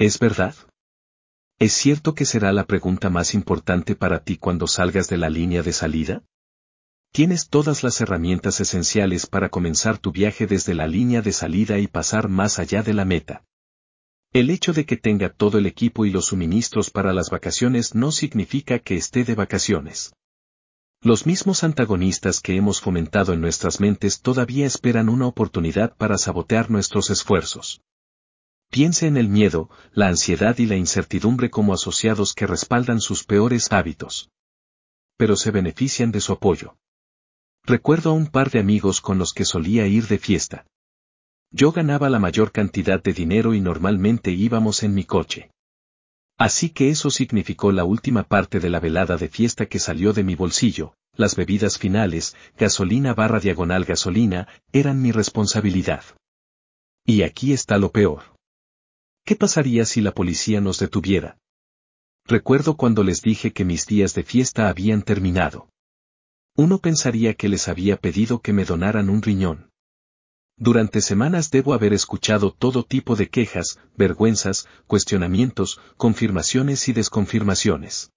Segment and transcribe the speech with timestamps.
[0.00, 0.54] ¿Es verdad?
[1.58, 5.62] ¿Es cierto que será la pregunta más importante para ti cuando salgas de la línea
[5.62, 6.24] de salida?
[7.12, 11.86] Tienes todas las herramientas esenciales para comenzar tu viaje desde la línea de salida y
[11.86, 13.44] pasar más allá de la meta.
[14.32, 18.10] El hecho de que tenga todo el equipo y los suministros para las vacaciones no
[18.10, 20.14] significa que esté de vacaciones.
[21.02, 26.70] Los mismos antagonistas que hemos fomentado en nuestras mentes todavía esperan una oportunidad para sabotear
[26.70, 27.82] nuestros esfuerzos.
[28.70, 33.72] Piense en el miedo, la ansiedad y la incertidumbre como asociados que respaldan sus peores
[33.72, 34.30] hábitos.
[35.16, 36.76] Pero se benefician de su apoyo.
[37.64, 40.66] Recuerdo a un par de amigos con los que solía ir de fiesta.
[41.50, 45.50] Yo ganaba la mayor cantidad de dinero y normalmente íbamos en mi coche.
[46.38, 50.22] Así que eso significó la última parte de la velada de fiesta que salió de
[50.22, 56.04] mi bolsillo, las bebidas finales, gasolina barra diagonal gasolina, eran mi responsabilidad.
[57.04, 58.22] Y aquí está lo peor.
[59.30, 61.38] ¿Qué pasaría si la policía nos detuviera?
[62.26, 65.68] Recuerdo cuando les dije que mis días de fiesta habían terminado.
[66.56, 69.70] Uno pensaría que les había pedido que me donaran un riñón.
[70.56, 78.10] Durante semanas debo haber escuchado todo tipo de quejas, vergüenzas, cuestionamientos, confirmaciones y desconfirmaciones.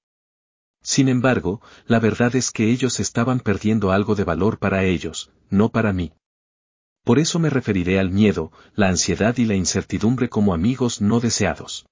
[0.81, 5.69] Sin embargo, la verdad es que ellos estaban perdiendo algo de valor para ellos, no
[5.69, 6.11] para mí.
[7.03, 11.85] Por eso me referiré al miedo, la ansiedad y la incertidumbre como amigos no deseados.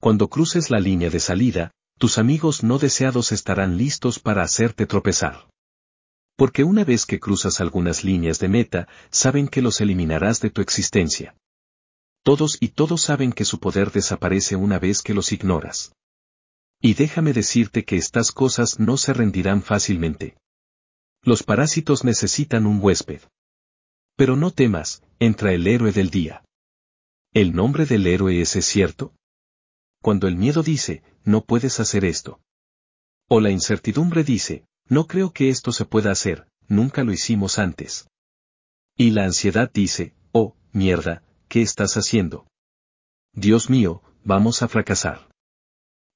[0.00, 5.48] Cuando cruces la línea de salida, tus amigos no deseados estarán listos para hacerte tropezar.
[6.36, 10.60] Porque una vez que cruzas algunas líneas de meta, saben que los eliminarás de tu
[10.60, 11.34] existencia.
[12.22, 15.92] Todos y todos saben que su poder desaparece una vez que los ignoras.
[16.80, 20.36] Y déjame decirte que estas cosas no se rendirán fácilmente.
[21.22, 23.22] Los parásitos necesitan un huésped.
[24.18, 26.42] Pero no temas, entra el héroe del día.
[27.32, 29.14] ¿El nombre del héroe es cierto?
[30.02, 32.40] Cuando el miedo dice, no puedes hacer esto.
[33.28, 38.08] O la incertidumbre dice, no creo que esto se pueda hacer, nunca lo hicimos antes.
[38.96, 42.48] Y la ansiedad dice, oh, mierda, ¿qué estás haciendo?
[43.34, 45.30] Dios mío, vamos a fracasar.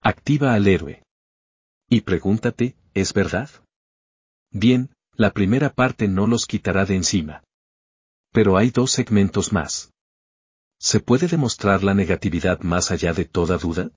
[0.00, 1.04] Activa al héroe.
[1.88, 3.48] Y pregúntate, ¿es verdad?
[4.50, 7.44] Bien, la primera parte no los quitará de encima.
[8.32, 9.92] Pero hay dos segmentos más.
[10.78, 13.90] ¿Se puede demostrar la negatividad más allá de toda duda?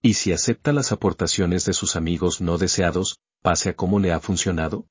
[0.00, 4.20] ¿Y si acepta las aportaciones de sus amigos no deseados, pase a cómo le ha
[4.20, 4.86] funcionado?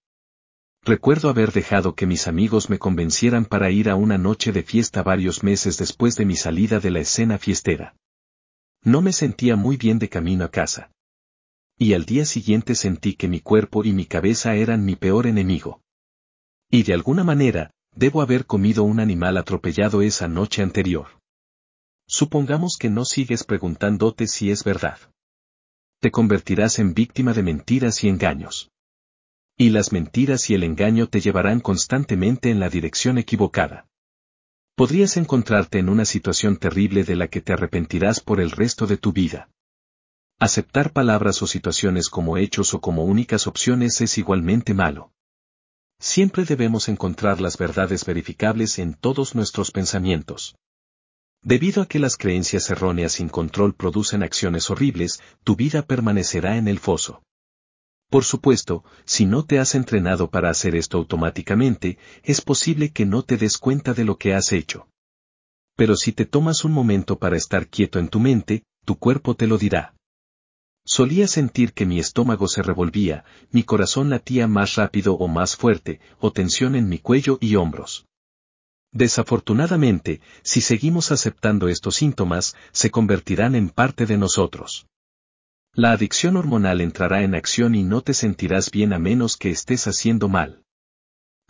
[0.83, 5.03] Recuerdo haber dejado que mis amigos me convencieran para ir a una noche de fiesta
[5.03, 7.95] varios meses después de mi salida de la escena fiestera.
[8.83, 10.91] No me sentía muy bien de camino a casa.
[11.77, 15.81] Y al día siguiente sentí que mi cuerpo y mi cabeza eran mi peor enemigo.
[16.69, 21.07] Y de alguna manera, debo haber comido un animal atropellado esa noche anterior.
[22.07, 24.97] Supongamos que no sigues preguntándote si es verdad
[26.01, 28.71] te convertirás en víctima de mentiras y engaños.
[29.55, 33.85] Y las mentiras y el engaño te llevarán constantemente en la dirección equivocada.
[34.75, 38.97] Podrías encontrarte en una situación terrible de la que te arrepentirás por el resto de
[38.97, 39.51] tu vida.
[40.39, 45.11] Aceptar palabras o situaciones como hechos o como únicas opciones es igualmente malo.
[46.01, 50.55] Siempre debemos encontrar las verdades verificables en todos nuestros pensamientos.
[51.43, 56.67] Debido a que las creencias erróneas sin control producen acciones horribles, tu vida permanecerá en
[56.67, 57.21] el foso.
[58.09, 63.21] Por supuesto, si no te has entrenado para hacer esto automáticamente, es posible que no
[63.21, 64.87] te des cuenta de lo que has hecho.
[65.75, 69.45] Pero si te tomas un momento para estar quieto en tu mente, tu cuerpo te
[69.45, 69.93] lo dirá.
[70.85, 75.99] Solía sentir que mi estómago se revolvía, mi corazón latía más rápido o más fuerte,
[76.19, 78.07] o tensión en mi cuello y hombros.
[78.91, 84.87] Desafortunadamente, si seguimos aceptando estos síntomas, se convertirán en parte de nosotros.
[85.73, 89.87] La adicción hormonal entrará en acción y no te sentirás bien a menos que estés
[89.87, 90.60] haciendo mal.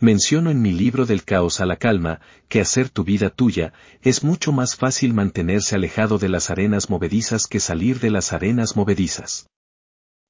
[0.01, 4.23] Menciono en mi libro del caos a la calma, que hacer tu vida tuya, es
[4.23, 9.47] mucho más fácil mantenerse alejado de las arenas movedizas que salir de las arenas movedizas.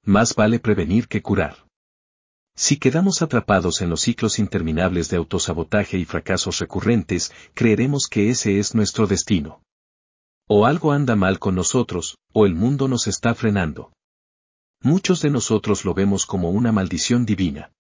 [0.04, 1.66] Más vale prevenir que curar.
[2.54, 8.60] Si quedamos atrapados en los ciclos interminables de autosabotaje y fracasos recurrentes, creeremos que ese
[8.60, 9.64] es nuestro destino.
[10.50, 13.94] O algo anda mal con nosotros, o el mundo nos está frenando.
[14.82, 17.72] Muchos de nosotros lo vemos como una maldición divina.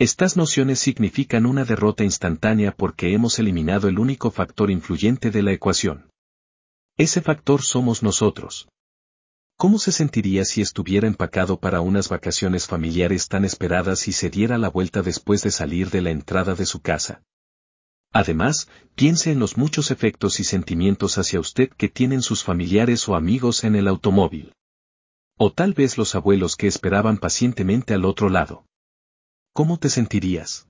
[0.00, 5.50] Estas nociones significan una derrota instantánea porque hemos eliminado el único factor influyente de la
[5.50, 6.08] ecuación.
[6.96, 8.68] Ese factor somos nosotros.
[9.56, 14.56] ¿Cómo se sentiría si estuviera empacado para unas vacaciones familiares tan esperadas y se diera
[14.56, 17.24] la vuelta después de salir de la entrada de su casa?
[18.12, 23.16] Además, piense en los muchos efectos y sentimientos hacia usted que tienen sus familiares o
[23.16, 24.52] amigos en el automóvil.
[25.36, 28.67] O tal vez los abuelos que esperaban pacientemente al otro lado.
[29.58, 30.68] ¿Cómo te sentirías?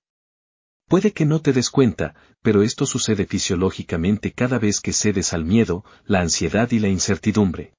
[0.89, 5.45] Puede que no te des cuenta, pero esto sucede fisiológicamente cada vez que cedes al
[5.45, 7.75] miedo, la ansiedad y la incertidumbre.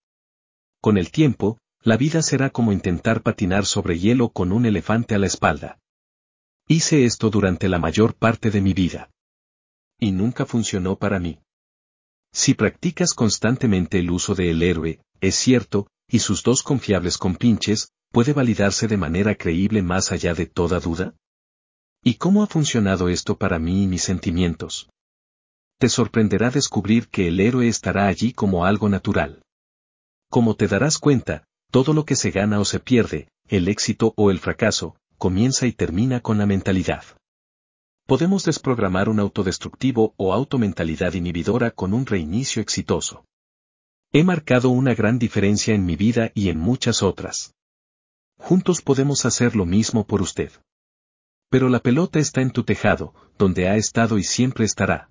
[0.79, 5.17] Con el tiempo, la vida será como intentar patinar sobre hielo con un elefante a
[5.17, 5.79] la espalda.
[6.67, 9.09] Hice esto durante la mayor parte de mi vida.
[9.99, 11.39] Y nunca funcionó para mí.
[12.33, 17.93] Si practicas constantemente el uso de el héroe, es cierto, y sus dos confiables compinches,
[18.11, 21.15] ¿puede validarse de manera creíble más allá de toda duda?
[22.03, 24.89] ¿Y cómo ha funcionado esto para mí y mis sentimientos?
[25.77, 29.41] Te sorprenderá descubrir que el héroe estará allí como algo natural.
[30.29, 34.31] Como te darás cuenta, todo lo que se gana o se pierde, el éxito o
[34.31, 37.03] el fracaso, comienza y termina con la mentalidad.
[38.05, 43.25] Podemos desprogramar un autodestructivo o automentalidad inhibidora con un reinicio exitoso.
[44.11, 47.53] He marcado una gran diferencia en mi vida y en muchas otras.
[48.39, 50.51] Juntos podemos hacer lo mismo por usted.
[51.49, 55.09] Pero la pelota está en tu tejado, donde ha estado y siempre estará.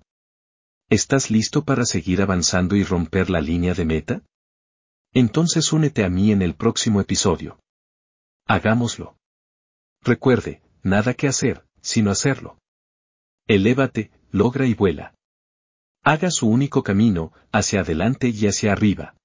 [0.89, 4.21] ¿Estás listo para seguir avanzando y romper la línea de meta?
[5.13, 7.59] Entonces únete a mí en el próximo episodio.
[8.47, 9.15] Hagámoslo.
[10.01, 12.57] Recuerde, nada que hacer, sino hacerlo.
[13.47, 15.13] Elévate, logra y vuela.
[16.03, 19.15] Haga su único camino, hacia adelante y hacia arriba.